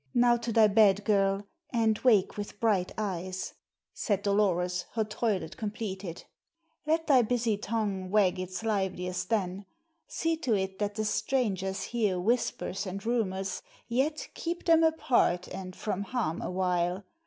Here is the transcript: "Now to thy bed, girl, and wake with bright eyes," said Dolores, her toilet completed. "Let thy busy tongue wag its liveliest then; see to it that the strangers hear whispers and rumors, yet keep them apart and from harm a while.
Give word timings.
"Now 0.15 0.35
to 0.35 0.51
thy 0.51 0.65
bed, 0.65 1.03
girl, 1.05 1.45
and 1.71 1.95
wake 1.99 2.35
with 2.35 2.59
bright 2.59 2.91
eyes," 2.97 3.53
said 3.93 4.23
Dolores, 4.23 4.85
her 4.93 5.03
toilet 5.03 5.57
completed. 5.57 6.23
"Let 6.87 7.05
thy 7.05 7.21
busy 7.21 7.55
tongue 7.55 8.09
wag 8.09 8.39
its 8.39 8.63
liveliest 8.63 9.29
then; 9.29 9.67
see 10.07 10.37
to 10.37 10.55
it 10.55 10.79
that 10.79 10.95
the 10.95 11.05
strangers 11.05 11.83
hear 11.83 12.19
whispers 12.19 12.87
and 12.87 13.05
rumors, 13.05 13.61
yet 13.87 14.29
keep 14.33 14.65
them 14.65 14.83
apart 14.83 15.47
and 15.49 15.75
from 15.75 16.01
harm 16.01 16.41
a 16.41 16.49
while. 16.49 17.03